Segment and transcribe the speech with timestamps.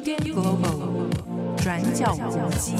[0.00, 2.74] UDN Global 转角国际。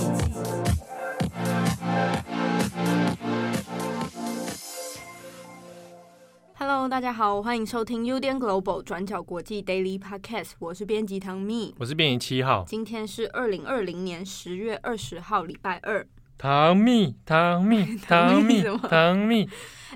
[6.55, 16.07] Hello，大家好，欢迎收听 UDN Global 转角国际 Daily Podcast，我是编辑唐蜜，我是编辑七号，今天是二零二零年十月二十号，礼拜二。
[16.41, 19.47] 唐蜜，唐蜜， 唐蜜，唐蜜。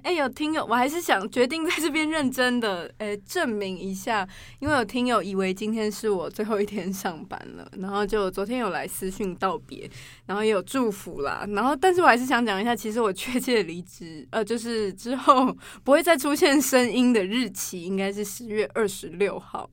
[0.03, 4.29] 哎，有听友，我还是想决定在这边认真的，哎，证明一下，
[4.59, 9.89] 因为有听友以为今天是我最后一天上班了，然后就昨天有来私讯道别，
[10.27, 19.71] 然后也有祝福啦，然后但是我还是想讲一下，其实我确切离职，呃，就是之后不会再出现声音的日期，应该是十月二十六号。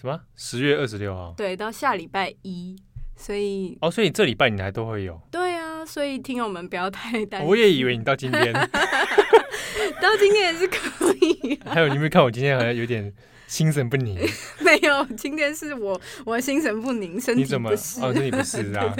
[0.00, 0.20] 什么？
[0.36, 1.34] 十月二十六号？
[1.36, 2.76] 对，到下礼拜一，
[3.16, 5.18] 所以哦，所以这礼拜你还都会有？
[5.32, 5.55] 对啊，
[5.86, 7.48] 所以听友们不要太担心。
[7.48, 8.52] 我也以为你到今天。
[10.02, 10.78] 到今天也是可
[11.20, 11.72] 以、啊。
[11.72, 13.12] 还有，你有没有看我今天好像有点
[13.46, 14.18] 心神不宁？
[14.60, 17.44] 没有，今天是我我心神不宁，身体不适。
[17.44, 17.70] 你怎么？
[17.70, 18.94] 哦，身体不 是啊。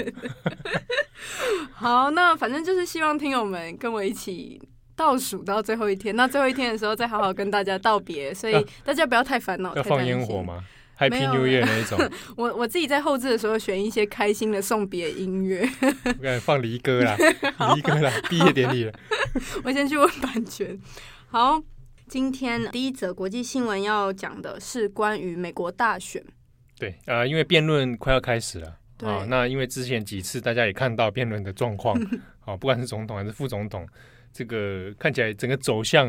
[1.73, 4.59] 好，那反正就是希望听友们跟我一起
[4.95, 6.15] 倒数到最后一天。
[6.15, 9.75] 那最后一天的时候再好好跟大家道别，所以大家不要太烦恼。
[9.75, 10.63] 要放烟火吗
[10.97, 11.99] ？Happy New Year 那一种。
[12.35, 15.67] 我我自己在后置的时候选一些开心的送别音乐。
[16.05, 17.15] 我敢放离歌啦，
[17.75, 18.93] 离歌啦， 毕业典礼了。
[19.63, 20.79] 我先去问版权。
[21.27, 21.61] 好，
[22.07, 26.23] 今天第一则国际新闻要讲的是关于美国大选。
[26.79, 28.77] 对，呃，因为辩论快要开始了。
[28.97, 29.09] 对。
[29.09, 31.99] 啊，那因为之前几次大家也看到辩论的状况，
[32.45, 33.87] 啊，不管是总统还是副总统。
[34.33, 36.07] 这个看起来整个走向，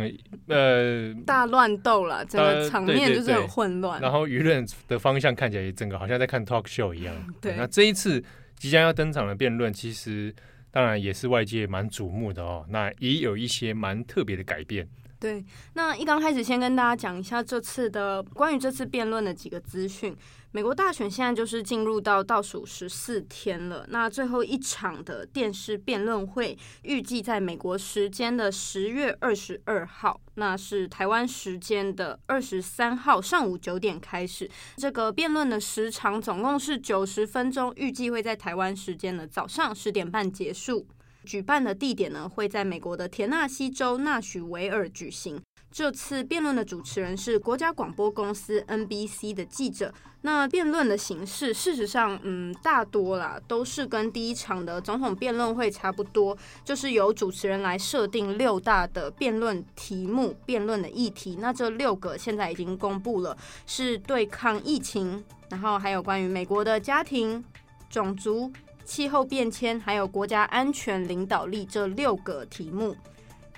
[0.48, 4.00] 呃，大乱斗了，整个场面就是很混乱。
[4.00, 7.14] 然后舆论的方向看起来整个好像在看 talk show 一样。
[7.40, 8.22] 对，那这一次
[8.56, 10.34] 即将要登场的辩论，其实
[10.70, 12.66] 当然也是外界蛮瞩目的哦。
[12.68, 14.86] 那也有一些蛮特别的改变。
[15.20, 20.14] 对，那一刚开始先跟大家讲一下这次的关于这次辩论的几个资讯。
[20.50, 34.50] 美国大选现在就是进入到倒数十四天了，那最后一场的电视辩论会预计在美国时间的十月二十二号，那是台湾时间的二十三号上午九点开始。
[34.78, 40.86] 这个辩论的时长总共是九十分钟，预计会在台湾时间的早上十点半结束。
[41.24, 45.38] 举办的地点呢，会在美国的田纳西州纳许维尔举行。
[45.70, 49.92] 这次辩论的主持人是国家广播公司 NBC 的记者。
[50.22, 61.36] 那辩论的形式，事实上，嗯，大多啦都是跟第一场的总统辩论会差不多，就是由主持人来设定六大的辩论题目、辩论的议题。
[61.38, 67.44] 那这六个现在已经公布了，是对抗疫情，然后还有关于美国的家庭、
[67.88, 68.50] 种族、
[68.84, 72.96] 气候变迁，还有国家安全领导力这六个题目。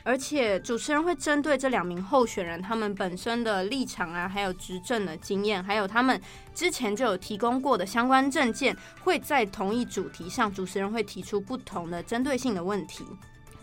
[0.03, 6.21] 而且主持人会针对这两名候选人他们本身的立场啊，还有执政的经验，还有他们
[6.55, 13.05] 之前就有提供过的相关证件，会在同一主题上，主持人会提出不同的针对性的问题。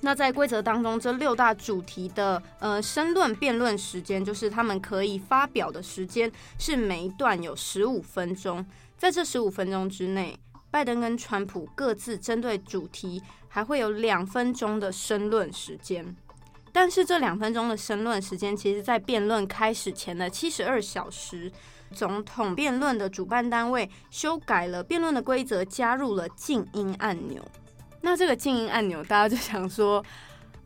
[0.01, 8.63] 那在规则当中，这六大主题的呃申论辩论时间，就是他们可以发表的时间，是每一段有十五分钟。
[8.95, 10.37] 在这十五分钟之内，
[10.69, 16.15] 拜登跟川普各自针对主题，还会有两分钟的申论时间。
[16.79, 21.51] 但是这两分钟的申论时间，其实，在辩论开始前的七十二小时，
[21.91, 27.43] 总统辩论的主办单位修改了辩论的规则，加入了静音按钮。
[28.01, 30.05] 那这个静音按钮，大家就想说，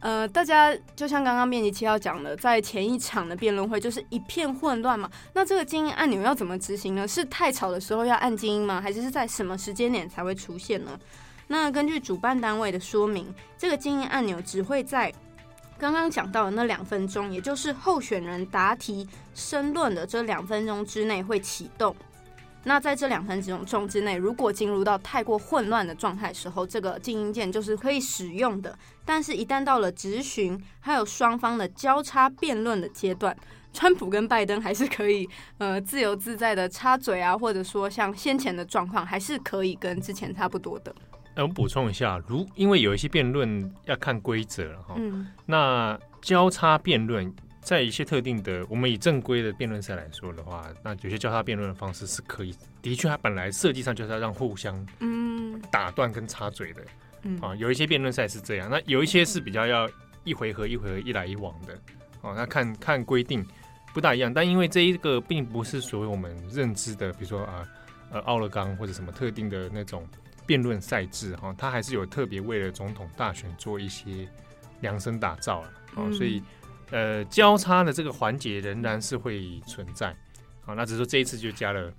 [0.01, 5.09] 呃，大家就像刚刚编辑七号讲的，在前一场的辩论会就是一片混乱嘛。
[5.31, 7.07] 那这个静音按钮要怎么执行呢？
[7.07, 8.81] 是太吵的时候要按静音吗？
[8.81, 10.99] 还是是在什么时间点才会出现呢？
[11.47, 15.13] 那根据主办单位的说明，这个静音按钮只会在
[15.81, 21.95] 刚刚讲到的那两分钟，也就是候选人答题申论的这两分钟之内会启动。
[22.63, 28.77] 那在这两分钟之内，如果进入到太过混乱的状态时候，这个静音键就是可以使用的。
[29.03, 33.35] 但是，一旦到了质询还有双方的交叉辩论的阶段，
[33.73, 35.27] 川普跟拜登还是可以
[35.57, 40.93] 呃自由自在的插嘴啊，或者说像先前的状况，还是可以跟之前差不多的。
[41.33, 44.95] 那我补充一下，如因为有一些辩论要看规则了哈，
[45.45, 56.81] 那交叉辩论在一些特定的，我们以正规的辩论赛来说的话，那有些交叉辩论的方式是可以，的确它本来设计上就是要让互相嗯打断跟插嘴的，
[57.23, 59.89] 嗯啊，有一些辩论赛是这样，那有一些是比较要
[60.25, 61.73] 一回合一回合一来一往的，
[62.21, 63.45] 哦，那看看规定
[63.93, 67.65] 不大一样，但因为这一个并不是所谓我们认知的，比如说啊
[68.11, 70.05] 呃奥勒冈或者什么特定的那种。
[70.51, 74.27] 辩论赛制哈，他还是有特别为了总统大选做一些
[74.81, 76.43] 量身打造了，嗯，所以
[76.89, 80.13] 呃交叉的这个环节仍然是会存在，
[80.59, 81.89] 好，那只是说这一次就加了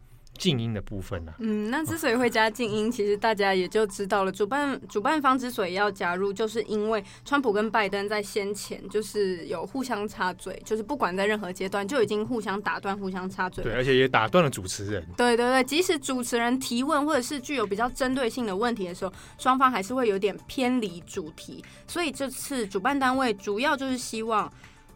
[0.43, 1.39] 静音的部分呢、啊？
[1.39, 4.33] 嗯，那之所以会加静音，其实大家也就知道了。
[4.33, 13.63] 主办主办方之所以要加入，就是因为川普跟拜登在先前就是有互相插嘴，就是不管在任何阶段就已经互相打断、互相插嘴。
[13.63, 15.07] 对，而且也打断了主持人。
[15.17, 21.65] 对对对，即使主持人提问或者是具有比较针对性的问题的时候，双方还是会有点偏离主题。
[21.87, 24.53] 所以这次主办单位主要就是希望。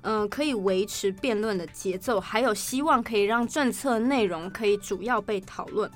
[0.08, 5.90] 嗯、可以维持辩论的节奏，还有希望可以让政策内容可以主要被讨论。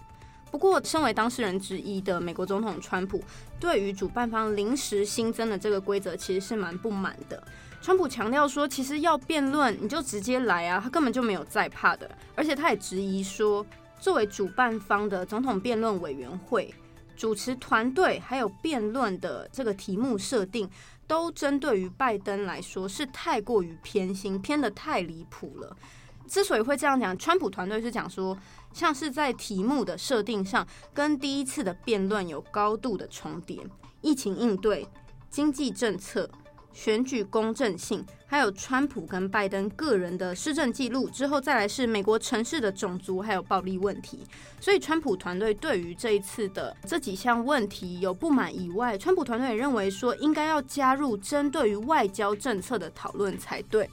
[0.51, 3.23] 不过，身为当事人之一的美国总统川普，
[3.61, 7.41] 对于主办方临时新增的这个规则，其实是蛮不满的。
[7.81, 12.11] 川普强调说，其实要辩论你就直接来啊，他根本就没有在怕的。
[12.35, 13.65] 而且他也质疑说，
[14.01, 16.75] 作为主办方的总统辩论委员会
[17.17, 20.69] 主持团队，还有辩论的这个题目设定。
[21.11, 25.77] 都针对于拜登来说是太过于偏心，偏的太离谱了。
[26.29, 28.39] 之所以会这样讲，川普团队是讲说，
[28.73, 30.65] 像是在题目的设定上，
[30.95, 33.59] 跟第一次的辩论有高度的重叠，
[34.03, 34.87] 疫情应对、
[35.29, 36.31] 经济政策。
[36.73, 44.25] 选举公正性，还有川普跟拜登个人的施政记录，之后再来是美国城市的种族还有暴力问题。
[44.61, 53.89] 所以，川普团队对于这一次的这几项问题有不满以外，川普团队也认为说应该要加入针对于外交政策的讨论才对。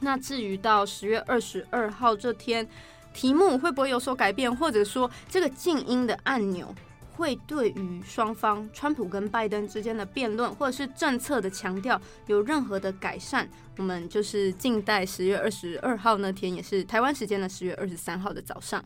[0.00, 2.66] 那至于到十月二十二号这天，
[3.12, 6.74] 题目会不会有所改变，或者说这个静音的按钮？
[7.16, 18.84] 会对于双方川普跟拜登之间的辩论，或者是政策的强调有任何的改善，我们就是静待十月二十二号那天，也是台湾时间的十月二十三号的早上。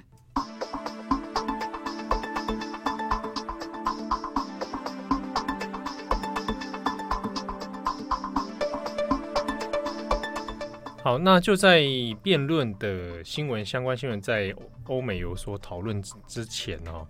[11.03, 11.83] 好，那就在
[12.23, 14.55] 辩论的新闻相关新闻在
[14.85, 17.07] 欧美有所讨论之前哦。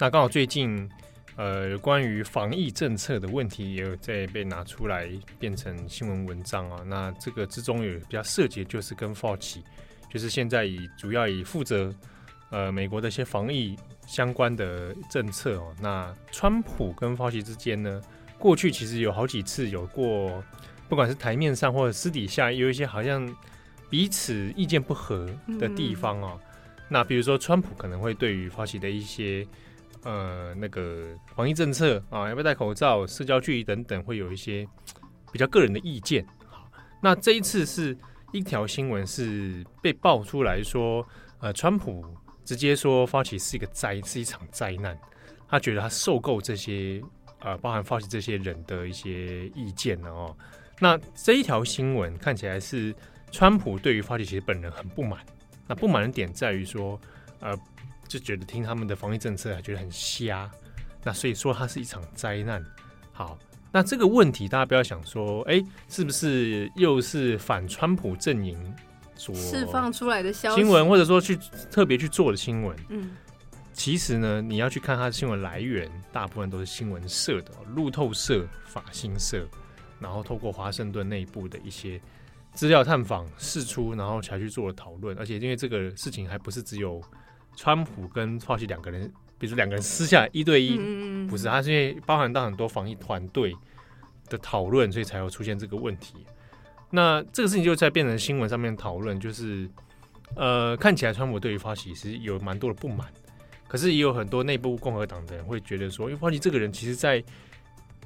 [0.00, 0.88] 那刚好最近，
[1.36, 6.82] 呃，关于防疫政策的问题也有在被拿出来变成新闻文章啊。
[6.86, 9.58] 那这个之中有比较涉及，就是跟 Fauci，
[10.10, 11.94] 就是现在以主要以负责
[12.48, 13.76] 呃美国的一些防疫
[14.06, 15.74] 相关的政策哦。
[15.82, 18.00] 那川普跟 Fauci 之间呢，
[18.38, 20.42] 过去其实有好几次有过，
[20.88, 23.36] 不管是台面上或者私底下，有一些好像
[23.90, 26.40] 彼此意见不合的地方哦。
[26.40, 29.46] 嗯、那比如说川普可能会对于 Fauci 的一些
[30.02, 34.66] 呃，那个防疫政策啊，要不要戴口罩、社交距离等等，会有一些
[35.30, 36.24] 比较个人的意见。
[37.02, 37.94] 那这一次是
[38.32, 41.06] 一条新闻是被爆出来说，
[41.40, 42.02] 呃，川普
[42.46, 44.98] 直接说发起是一个灾，是一场灾难。
[45.48, 47.02] 他觉得他受够这些
[47.40, 50.34] 呃，包含发起这些人的一些意见了哦。
[50.78, 52.94] 那这一条新闻看起来是
[53.30, 55.20] 川普对于发起其实本人很不满。
[55.66, 56.98] 那不满的点在于说，
[57.40, 57.54] 呃。
[58.10, 60.50] 就觉得听他们的防疫政策还觉得很瞎，
[61.04, 62.60] 那所以说它是一场灾难。
[63.12, 63.38] 好，
[63.70, 68.58] 那这个问题大家不要想说，哎，是不是又是反川普阵营
[69.14, 71.38] 所释放出来的消息新闻，或者说去
[71.70, 72.76] 特别去做的新闻？
[72.88, 73.12] 嗯，
[73.72, 79.46] 其实呢，你要去看它的新闻来源，大部分都是新闻社的，路透社、法新社，
[80.00, 82.00] 然后透过华盛顿内部的一些
[82.54, 85.16] 资料探访试出，然后才去做讨论。
[85.16, 87.00] 而且因为这个事情还不是只有。
[87.56, 90.76] 川普跟 Fauci 两个人，比如说两个人私下一对一，
[91.28, 93.54] 不是，他是因为包含到很多防疫团队
[94.28, 96.14] 的讨论，所以才会出现这个问题。
[96.90, 99.68] 那这个事情就在变成新闻上面讨论，就是
[100.36, 103.06] 呃，看起来川普对于 Fauci 是有蛮多的不满，
[103.68, 107.22] 可是也有很多内部共和党的人会觉得说，因为 Fauci 这个人其实在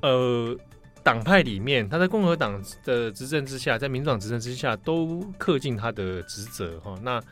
[0.03, 0.57] 呃
[1.03, 6.95] 党派里面，他在共和党的执政之下，在民主党执政之下都恪尽他的职责哈。
[7.03, 7.23] 那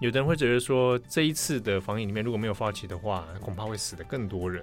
[0.00, 4.62] 有的人会觉得说，这一次的防疫里面如果没有 f a 的话，恐怕会死得更多人。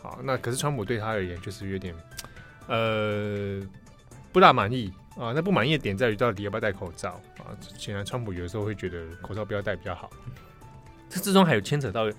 [0.00, 1.94] 好，那可是川普对他而言就是有点
[2.66, 3.60] 呃
[4.32, 5.32] 不大满意啊。
[5.32, 7.54] 那不满意的点在于到底要不要戴口罩啊？
[7.78, 10.10] 显然川普有的时候会觉得口罩不要戴比较好。
[11.08, 12.10] 这之中还有牵扯到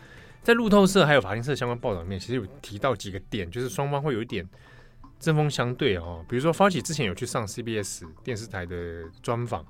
[0.41, 4.47] 在路透社还有法新社相关报道里面，其实有提到几个点，就是双方会有一点
[5.19, 6.23] 针锋相对哦。
[6.29, 9.65] 比如说 Fauci 之前有去上 CBS 电视台的专访。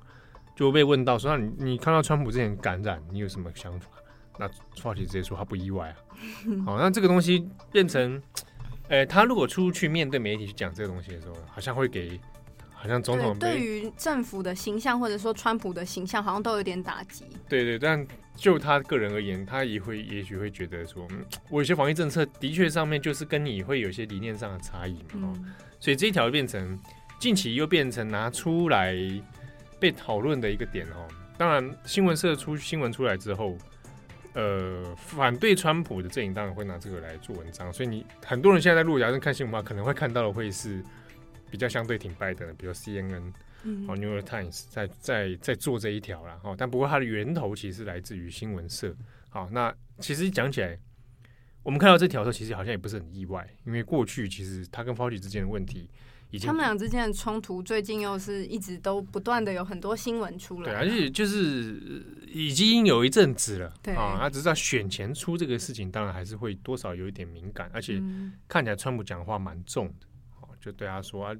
[0.56, 3.88] 就被问到说：“那你你看到川普之前感染，你有什么想法？”
[4.38, 5.96] 那 Fauci 直接说他不意外啊。
[6.64, 8.20] 好，那这个东西变成，
[8.88, 12.18] 呃，他如果出去面对媒体去讲这个东西的时候，好像会给，
[12.72, 17.24] 好像总统对于政府的形象或者说川普的形象，好像都有点打击。
[17.48, 21.06] 对对，但就他个人而言，他也会也许会觉得说，
[21.50, 25.34] 我有些防疫政策的确上面就是跟你会有些理念上的差异嘛。
[25.34, 25.54] 嗯。
[25.78, 26.78] 所以这一条变成
[27.18, 28.94] 近期又变成拿出来。
[29.78, 31.06] 被讨论的一个点哦，
[31.36, 33.56] 当然新闻社出新闻出来之后，
[34.34, 40.82] 呃，反对川普的阵营当然会拿这个来做文章，所以你很多人现在在路牙上看新闻嘛，可能会看到的会是
[41.50, 43.32] 比较相对挺拜登的，比如 CNN、
[43.64, 46.54] 嗯、哦 New York Times 在在在做这一条了哈。
[46.56, 48.94] 但不过它的源头其实来自于新闻社。
[49.28, 50.78] 好，那其实讲起来，
[51.62, 55.90] 我们看到这条的时候，其实好像也不是很意外，因为过去其实他跟 Fauci 之间的问题。
[56.38, 60.64] 他们俩之间的冲突，最近又是一直都不断的有很多新闻出来。
[60.64, 63.72] 对，而且就是已经有一阵子了。
[63.82, 68.02] 对啊，他只知道选前出这个事情，当然还是会多少有一点敏感，而且
[68.48, 70.06] 看起来川普讲话蛮重的。
[70.40, 71.34] 哦，就对他说啊，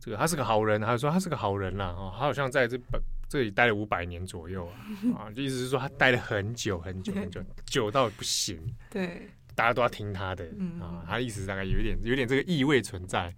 [0.00, 1.86] 这个他是个好人，他说他是个好人啦。
[1.86, 4.74] 哦，他好像在这本这里待了五百年左右啊。
[5.16, 8.58] 啊，就意思是说他待了很久很久很久， 久到不行。
[8.90, 10.44] 对，大家都要听他的。
[10.80, 13.34] 啊，他的意思大概有一点有点这个意味存在。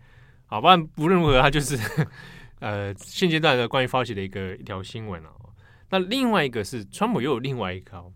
[0.55, 1.77] 好，不然无论如何，它就是
[2.61, 5.29] 呃现阶段的关于 Fauci 的一个一条新闻了。
[5.91, 8.13] 那另外一个是川普又有另外一条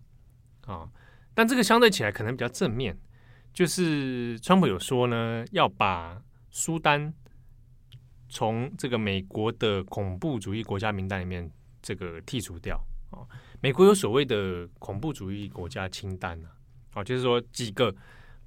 [0.65, 0.87] 啊，
[1.33, 2.97] 但这个相对起来可能比较正面，
[3.53, 7.13] 就是川普有说呢，要把苏丹
[8.29, 13.27] 从这个美国的恐怖主义国家名单里面这个剔除掉啊。
[13.59, 16.41] 美国有所谓的恐怖主义国家清单
[16.93, 17.93] 啊，就是说几个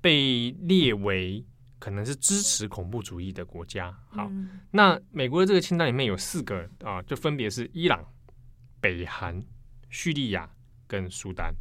[0.01, 1.45] 被列为。
[1.83, 3.91] 可能是支持恐怖主义的国家。
[4.09, 8.07] 好，嗯、那美国的这个清单里面有四个啊，就分别是伊朗、
[8.81, 9.43] 北韩、
[9.91, 10.49] 叙利亚
[10.87, 11.53] 跟苏丹。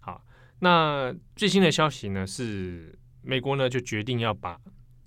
[0.00, 0.24] 好，
[0.58, 4.58] 那最新的消息呢是，美国呢就决定要把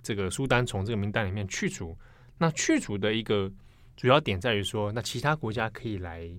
[0.03, 1.97] 这个苏丹从这个名单里面去除。
[2.37, 3.51] 那去除的一个
[3.97, 6.29] 主要点在于说，那其他国家可以来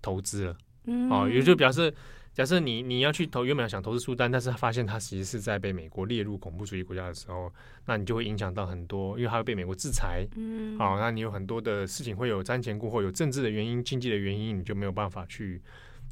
[0.00, 0.56] 投资了。
[0.84, 1.92] 嗯，哦，也就表示。
[2.40, 7.52] 假设你你要去投，原本想投资苏丹，但是他发现他其实是在被美国列入恐怖主义国家的时候，
[7.84, 10.26] 那你就会影响到很多，因为他会被美国制裁。
[10.36, 15.60] 嗯，好，那你有很多的事情会有瞻前顾后，有政治的原因、经济的原因，你就没有办法去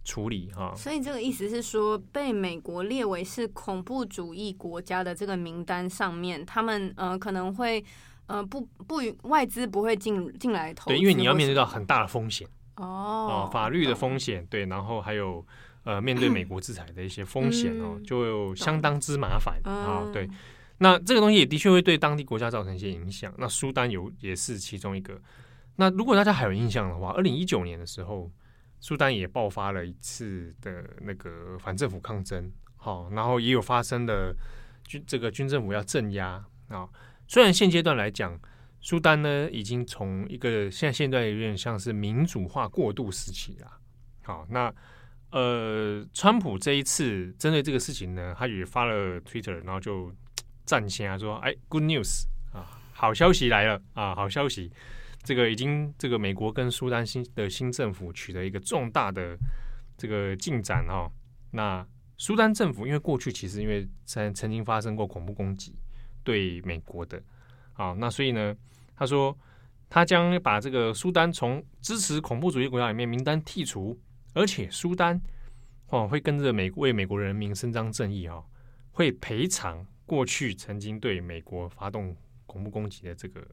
[0.05, 0.75] 处理哈。
[0.77, 7.83] 所以这个意思是说，被美国列为是恐怖主义国家的这个名单上面，他们呃可能会
[8.27, 15.43] 呃不不外资不会进进来投，对，因为你要面对到很大的风险哦，哦，法律的风险，对，然后还有。
[15.89, 20.07] 呃，面对美国制裁的一些风险哦，就相当之麻烦啊。
[20.13, 20.29] 对，
[20.81, 23.33] 那这个东西也的确会对当地国家造成一些影响。
[23.39, 25.19] 那苏丹有也是其中一个。
[25.77, 28.31] 那如果大家还有印象的话，二零一九年的时候，
[28.81, 34.37] 苏丹也爆发了一次的那个反政府抗争，好，然后也有发生的
[34.85, 36.87] 军这个军政府要镇压啊。
[37.27, 38.39] 虽然现阶段来讲，
[38.83, 43.79] 苏丹呢已经从一个现在现在有点像是民主化过渡时期了。
[44.21, 44.71] 好，那。
[45.31, 50.11] 呃，川普这一次针对这个事情呢，他也发了 Twitter，然后就
[50.65, 54.73] 赞先说：“哎，Good news 啊，好消息来了啊，好消息！
[55.23, 59.37] 这个已经这个美国跟苏丹新的新政府取得一个重大的
[59.99, 61.13] 这个进展哦。
[61.51, 65.75] 那苏丹政府因为过去其实因为曾曾经发生过恐怖攻击
[66.25, 67.23] 对美国的，
[67.75, 68.57] 啊，那所以呢，
[68.97, 69.37] 他说
[69.91, 74.01] 他将把这个苏丹从支持恐怖主义国家里面名单剔除。”
[74.39, 75.21] 而且苏丹
[75.89, 78.41] 哦会跟着美为美国人民伸张正义啊，
[78.93, 82.17] 会赔偿过去曾经对美国发动
[82.47, 83.45] 恐怖攻击的这个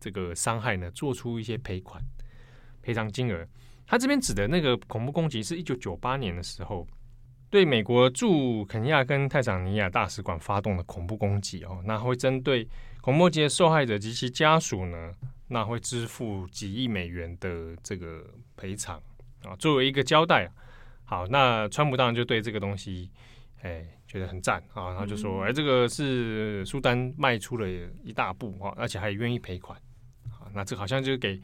[0.00, 2.02] 这个伤害呢，做出一些赔款
[2.82, 3.46] 赔偿金额。
[3.86, 6.84] 他这边指的那个恐怖攻击是一九九八年的时候
[7.48, 12.68] 对美国驻肯尼亚跟泰坦尼亚大使馆发动的恐怖攻击哦，那会针对
[13.00, 15.12] 恐怖攻击受害者及其家属呢，
[15.46, 19.00] 那会支付几亿美元的这个赔偿。
[19.46, 20.50] 啊，作为一个交代，
[21.04, 23.10] 好，那川普当然就对这个东西，
[23.62, 27.68] 哎，觉得很赞啊，然后就说，哎，这个是苏丹迈出了
[28.02, 29.78] 一大步啊，而且还愿意赔款，
[30.30, 31.40] 啊，那这好像就给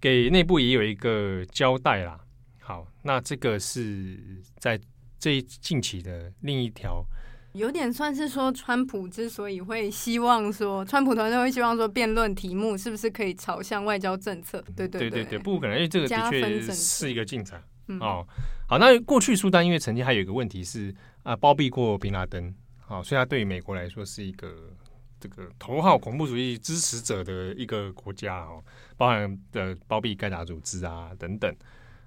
[0.00, 2.20] 给内部也有一个交代啦。
[2.60, 4.18] 好，那这个是
[4.58, 4.80] 在
[5.18, 7.04] 这近期的另一条。
[7.52, 14.62] 有点算是说，川普之所以会希望说，川普团队会希望说，辩论题目是不是可以朝向外交政策？
[14.76, 17.60] 对对对，对对对，不可能，因为这个的确是一个进展。
[17.98, 18.24] 哦，
[18.68, 24.70] 好，那过去苏丹因为曾经还有一个问题是啊，包庇过宾拉登，好，所以他对于美国来说是一个
[25.18, 28.62] 这个头号恐怖主义支持者的一个国家哦，
[28.96, 31.52] 包含的包庇盖达组织啊等等。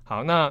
[0.04, 0.50] 好，那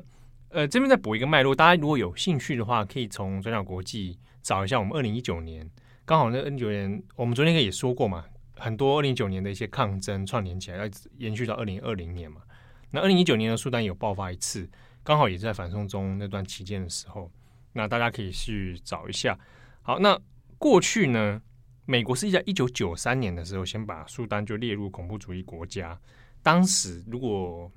[0.50, 4.18] 呃这边再补一个脉络，大家如果有兴趣的话，可以从转角国际。
[4.42, 5.68] 找一下我们二零一九年，
[6.04, 8.24] 刚好那二零九年，我们昨天也说过嘛，
[8.56, 12.42] 很多二零一九年的一些抗争串联起来，要延续到二零二零年嘛。
[12.90, 14.68] 那二零一九年的苏丹有爆发一次，
[15.02, 17.30] 刚好也在反送中那段期间的时候，
[17.72, 19.38] 那大家可以去找一下。
[19.80, 20.20] 好，那
[20.58, 21.40] 过去呢，
[21.86, 25.98] 美国是在一九九三年的时候，先把苏丹就列入恐怖主义国家。
[26.42, 27.70] 当时如果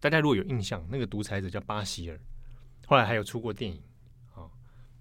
[0.00, 2.18] 大家如果有印象，那个独裁者叫巴希尔，
[2.86, 3.82] 后来还有出过电影。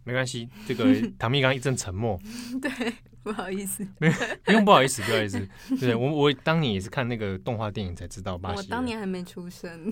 [0.04, 0.86] 没关系，这个
[1.20, 2.20] 唐蜜刚刚一阵沉默，
[2.62, 2.94] 对，
[3.24, 4.12] 不好意思，没
[4.44, 5.48] 不用不好意思，不好意思，
[5.80, 9.92] 对我我当年也是看那个动画电影才知道巴西，我当年还没出生，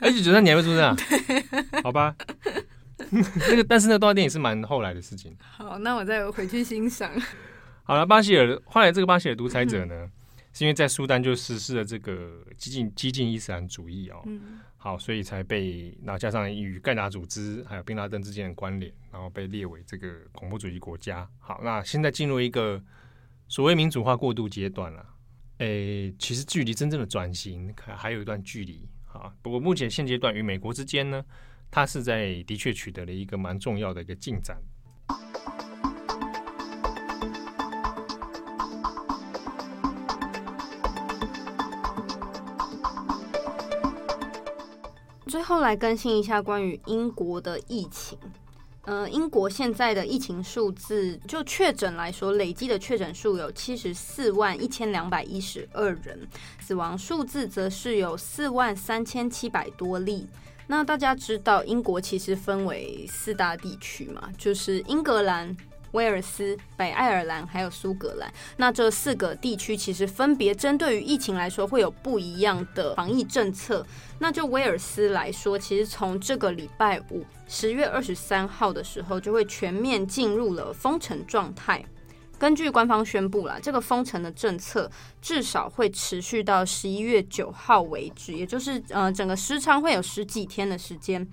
[0.00, 0.96] 而且觉得你还没出生啊？
[1.84, 2.14] 好吧，
[3.50, 5.36] 那个但是那个动画电影是蛮后来的事情。
[5.40, 7.10] 好，那我再回去欣赏。
[7.84, 10.10] 好了，巴希尔后来这个巴希尔独裁者呢，嗯、
[10.52, 14.22] 是因为在苏丹就实施了这个激进激进伊斯兰主义哦。
[14.26, 21.26] 嗯好，所以才被那加上与盖达组织还有宾拉登之间的关联，然后被列为这个恐怖主义国家。
[21.38, 22.78] 好，那现在进入一个
[23.48, 25.06] 所谓民主化过渡阶段了。
[25.56, 28.86] 诶，其实距离真正的转型可还有一段距离。
[29.06, 31.24] 好，不过目前现阶段与美国之间呢，
[31.70, 34.60] 它是在的确取得了一个蛮重要的一个进展。
[45.34, 48.16] 最后来更新一下关于英国的疫情。
[48.82, 56.20] 呃，英国现在的疫情数字，就确诊来说，累计的确诊数有七十四万一千两百一十二人，
[56.60, 60.28] 死亡数字则是有四万三千七百多例。
[60.68, 65.56] 那大家知道，英国其实分为四大地区嘛，就是英格兰。
[65.94, 73.86] 威尔斯、北爱尔兰还有苏格兰，那这四个地区其实分别针对于疫情来说会有不一样的防疫政策。
[74.18, 81.84] 那就威尔斯来说，其实从这个礼拜五十月二十三号的时候，就会全面进入了封城状态。
[82.36, 84.90] 根据官方宣布啦，这个封城的政策
[85.22, 91.26] 至少会持续到十一月九号为止，也就是呃整个时长会有十几天的时间。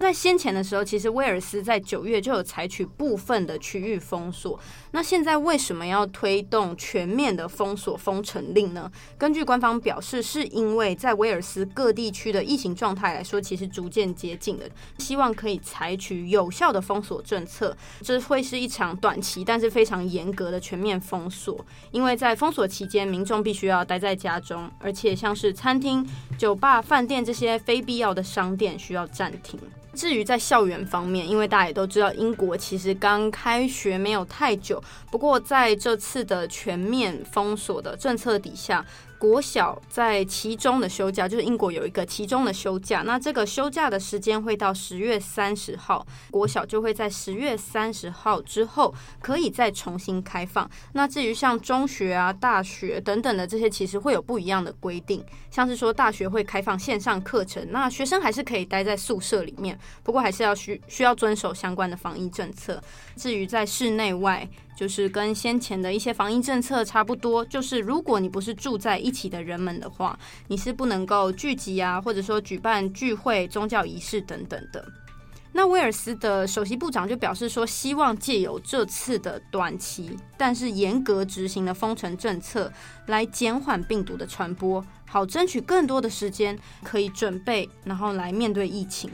[0.00, 4.58] 在先前的时候，其实威尔斯在九月就有采取部分的区域封锁。
[4.92, 8.90] 那现在为什么要推动全面的封锁封城令呢？
[9.18, 14.64] 根据官方表示，是因为在威尔斯各地区的疫情状态来说，其实逐渐接近了，
[14.98, 17.76] 希望可以采取有效的封锁政策。
[18.00, 29.58] 这会是一场短期但是非常严格的全面封锁，因为在封锁期间，民众必须要待在家中，而且像是餐厅、酒吧、饭店这些非必要的商店需要暂停。
[29.98, 34.80] 至于在校园方面，因为大家也都知道，英国其实刚开学没有太久，
[35.10, 38.86] 不过在这次的全面封锁的政策底下。
[39.18, 50.70] 国小在期中的休假，就是英国有一个期中的休假，那这个休假的时间会到十月三十号，国小就会在十月三十号之后可以再重新开放。
[50.92, 62.80] 那至于像中学啊、大学等等的这些，其实会有不一样的规定，像是说大学会开放线上课程，那学生还是可以待在宿舍里面，不过还是要需需要遵守相关的防疫政策。
[63.16, 64.48] 至于在室内外，
[64.78, 74.86] 就是跟先前的一些防疫政策差不多，就是如果你不是住在一起的人们的话，你是不能够聚集啊，或者说举办聚会、宗教仪式等等的。
[75.50, 82.72] 那威尔斯的首席部长就表示说，希望借由这次的短期但是严格执行的封城政策，
[83.06, 89.10] 来减缓病毒的传播，好争取更多的时间可以准备，然后来面对疫情。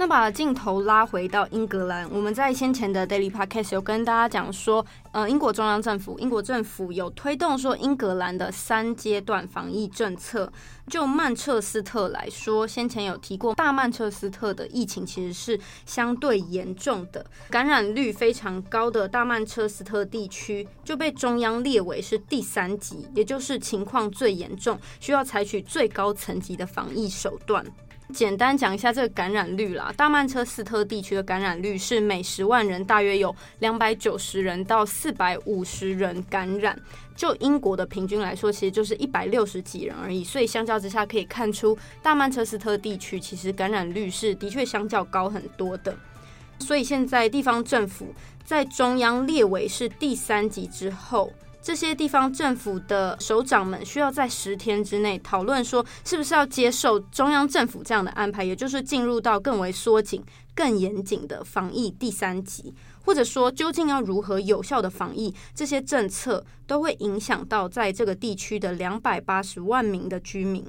[0.00, 4.82] 那把镜头拉回到英格兰，我们在先前的 Daily Podcast 有跟大家讲说，
[5.12, 10.50] 呃，英国中央政府，英国政府有推动说英格兰的三阶段防疫政策。
[10.88, 27.62] 就曼彻斯特来说，先前有提过，大曼彻斯特的疫情其实是相对严重的，感染率非常高的大曼彻斯特地区就被中央列为是第三级，也就是情况最严重，需要采取最高层级的防疫手段。
[28.10, 36.78] 简单讲一下这个感染率啦，大曼彻斯特地区的感染率是每十万人大约有两百九十人到四百五十人感染，
[37.14, 45.96] 就英国的平均来说，其实就是一百六十几人而已，所以相较之下可以看出，大曼彻斯特地区其实感染率是的确相较高很多的，
[46.58, 51.32] 所以现在地方政府在中央列为是第三级之后。
[51.62, 70.64] 这些地方政府的首长们需要在十天之内讨论，说是不是要接受中央政府这样的安排，也就是进入到更为缩紧、更严谨的防疫第三级，或者说究竟要如何有效的防疫，这些政策都会影响到在这个地区的两百八十万名的居民。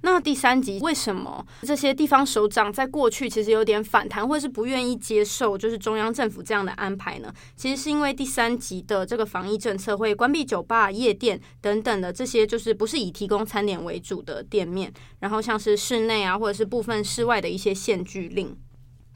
[0.00, 7.32] 那第三集为什么这些地方首长在过去其实有点反弹，或者是不愿意接受，就是中央政府这样的安排呢？
[7.56, 18.56] 其实是因为第三集的这个防疫政策会关闭酒吧、夜店等等的这些，就是不是以提供餐点为主的店面，然后像是室内啊，或者是部分室外的一些限聚令。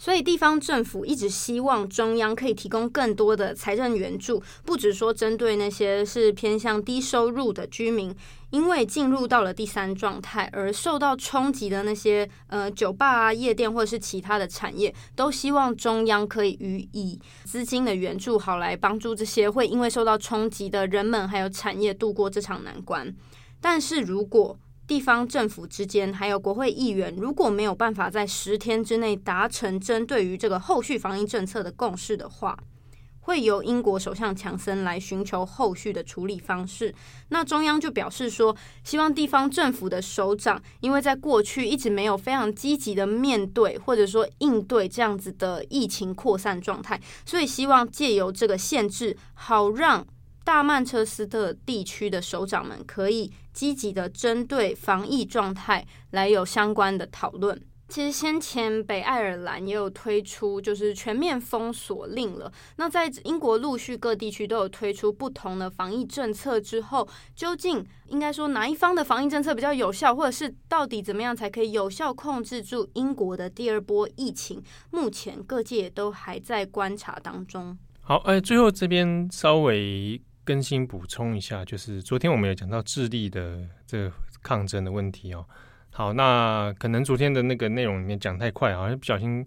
[0.03, 8.13] 所以地方政府一直希望中央可以提供更多的财政援助，不只说针对那些是偏向低收入的居民，
[8.51, 23.15] 因为进入到了第三状态而受到冲击的那些呃酒吧啊、夜店或者是其他的产业，都希望中央可以予以资金的援助，好来帮助这些会因为受到冲击的人们还有产业度过这场难关。
[23.61, 24.59] 但是如果
[24.93, 32.55] 地方政府之间还有国会议员，如果没有办法在十天之内达成针对于这个后续防疫政策的共识的话，
[33.21, 36.95] 会由英国首相强森来寻求后续的处理方式。
[37.31, 50.07] 那中央就表示说，希望地方政府的首长，因为在过去一直没有非常积极的面对或者说应对这样子的疫情扩散状态，所以希望借由这个限制，好让。
[50.45, 57.61] 大曼彻斯特地区的首长们可以积极的针对防疫状态来有相关的讨论。
[57.89, 62.51] 其实先前北爱尔兰也有推出，就是全面封锁令了。
[62.77, 74.63] 那在英国陆续各地区都有推出不同的防疫政策之后，究竟应该说哪一方的防疫政策比较有效，或者是到底怎么样才可以有效控制住英国的第二波疫情？
[74.91, 77.77] 目前各界都还在观察当中。
[78.01, 80.19] 好，哎，最后这边稍微。
[80.45, 85.47] 更新补充一下，就是昨天我们有讲到智利的这个抗争的问题哦。
[85.91, 89.45] 好，那可能昨天的那个内容里面讲太快，好像不小心，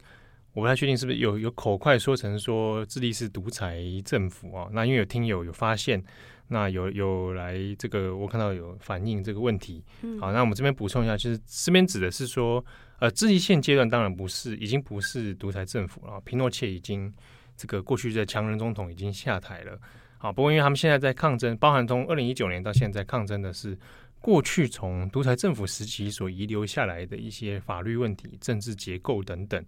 [0.53, 4.69] 我不太确定是不是有有口快说成说智利是独裁政府哦。
[4.71, 6.01] 那因为有听友有发现，
[6.49, 9.83] 那有有来这个我看到有反映这个问题。
[10.19, 12.63] 好，那我们这边补充一下，就是这边指的是说，
[12.99, 16.21] 呃，智利现阶段当然不是，已经不是独裁政府了。
[16.21, 17.11] 皮诺切已经
[17.57, 19.77] 这个过去的强人总统已经下台了。
[20.25, 23.77] 啊，不过因为他们现在在抗争，包含从二零一九年到现在抗争的是
[24.19, 29.63] 过去从独裁政府时期所遗留下来的一些法律问题、政治结构等等。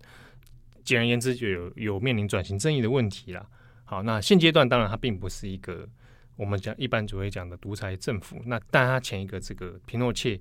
[0.84, 3.48] 简而言之，就有有面临转型正义的问题了。
[3.86, 5.88] 好，那现阶段当然它并不是一个
[6.36, 8.42] 我们讲一般只会讲的独裁政府。
[8.44, 10.40] 那但他前一个这个皮诺切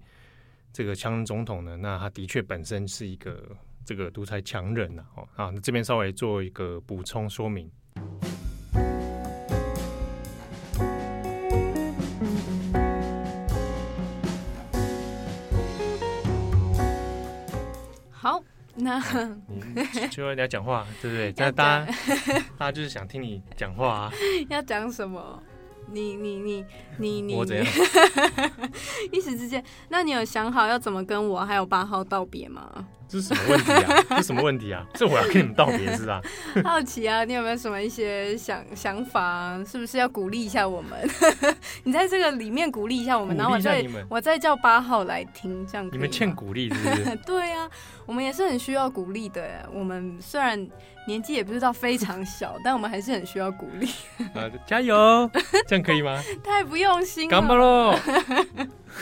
[0.73, 5.05] 这个强人总统呢，那他的确本身是一个这个独裁强人呐。
[5.15, 7.71] 哦，啊，那这边稍微做一个补充说明。
[18.77, 18.99] 那
[19.69, 21.33] 你就要你要讲话，对不对？
[21.37, 21.93] 那大家
[22.59, 24.13] 大家就是想听你讲话啊。
[24.49, 25.43] 要讲什么？
[25.89, 26.65] 你你你
[26.99, 27.65] 你你，我怎样？
[29.13, 32.87] 一时之间，那你有想好要怎么跟我还有八号道别吗？
[33.09, 34.05] 这是什么问题啊？
[34.11, 34.85] 这是什么问题啊？
[34.95, 36.21] 这我要跟你们道别是吧？
[36.65, 39.63] 好奇啊，你有没有什么一些想想法？
[39.65, 41.09] 是不是要鼓励一下我们？
[41.85, 45.89] 你在这个里面鼓励一下我们，然后我再我再叫八号来听，这样。
[45.93, 47.17] 你们欠鼓励是不是？
[47.25, 47.69] 对啊，
[48.07, 49.69] 我们也是很需要鼓励的。
[49.73, 50.67] 我们虽然
[51.07, 53.89] 年纪也不知道非常小，但我们还是很需要鼓励。
[54.35, 55.31] 啊，加油！
[55.69, 56.21] 这样可以吗？
[56.43, 57.31] 太不用心了。
[57.31, 57.97] 干巴喽！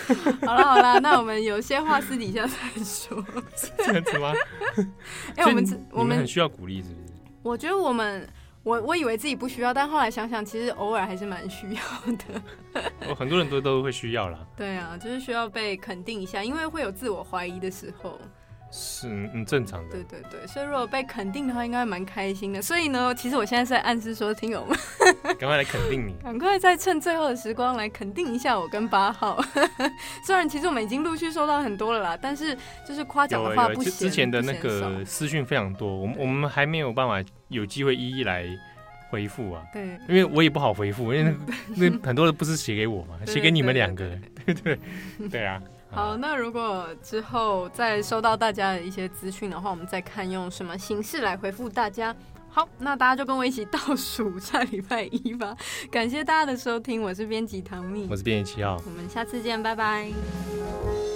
[0.47, 3.25] 好了好了，那我们有些话私底下再说。
[3.79, 4.33] 这样子吗？
[5.37, 7.13] 哎、欸，我们我们很需要鼓励，是不是？
[7.43, 8.29] 我觉得我们，
[8.63, 12.83] 我我以为自己不需要，但后来想想，其实偶尔还是蛮需要的。
[13.09, 14.39] 我很多人都都会需要啦。
[14.57, 18.19] 对啊，就是需要被肯定一下，因为会有自我怀疑的时候。
[18.77, 22.61] 是嗯正常的，对对对，所以如果被肯定的话，应该蛮开心的。
[22.61, 24.77] 所以呢，其实我现在是在暗示说，听友们，
[25.39, 29.41] 赶快来肯定你， 赶快再趁最后的时光来肯定一下我跟八号。
[30.27, 33.93] 虽然其实我们已经陆续收到很多了啦，但是就是夸奖的话不行。
[33.93, 38.45] 之前的那个私讯非常多，我们我们还没有办法有机会一一来
[39.09, 39.63] 回复啊。
[39.73, 41.33] 对，因为我也不好回复，因为
[41.77, 44.79] 那那很多人不是写给我嘛，写给你们两个，对对
[45.31, 45.63] 对啊。
[45.95, 52.15] 好，那如果之后再收到大家的一些资讯的话，我们再看用什么形式来回复大家。
[52.51, 55.57] 好，那大家就跟我一起倒数下礼拜一吧。
[55.91, 61.13] 感谢大家的收听，我是编辑唐蜜，我是编辑七号，我们下次见，拜拜。